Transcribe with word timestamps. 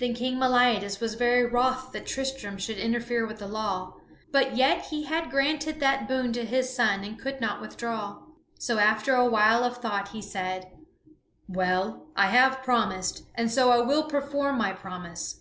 Then 0.00 0.12
King 0.12 0.36
Meliadus 0.36 1.00
was 1.00 1.14
very 1.14 1.46
wroth 1.46 1.90
that 1.92 2.04
Tristram 2.04 2.58
should 2.58 2.76
interfere 2.76 3.26
with 3.26 3.38
the 3.38 3.48
law; 3.48 3.94
but 4.30 4.54
yet 4.54 4.88
he 4.88 5.04
had 5.04 5.30
granted 5.30 5.80
that 5.80 6.06
boon 6.06 6.30
to 6.34 6.44
his 6.44 6.76
son 6.76 7.02
and 7.04 7.18
could 7.18 7.40
not 7.40 7.62
withdraw. 7.62 8.18
So 8.58 8.76
after 8.76 9.14
a 9.14 9.24
while 9.24 9.64
of 9.64 9.78
thought 9.78 10.08
he 10.08 10.20
said: 10.20 10.70
"Well, 11.48 12.06
I 12.14 12.26
have 12.26 12.62
promised, 12.62 13.22
and 13.34 13.50
so 13.50 13.70
I 13.70 13.78
will 13.80 14.02
perform 14.04 14.58
my 14.58 14.74
promise. 14.74 15.40